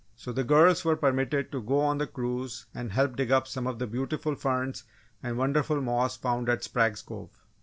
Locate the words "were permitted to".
0.83-1.61